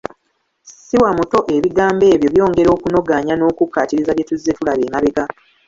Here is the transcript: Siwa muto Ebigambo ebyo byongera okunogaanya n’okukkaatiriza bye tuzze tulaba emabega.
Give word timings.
Siwa 0.85 1.09
muto 1.17 1.37
Ebigambo 1.55 2.03
ebyo 2.13 2.29
byongera 2.33 2.69
okunogaanya 2.73 3.33
n’okukkaatiriza 3.35 4.11
bye 4.13 4.27
tuzze 4.29 4.51
tulaba 4.57 4.81
emabega. 4.87 5.23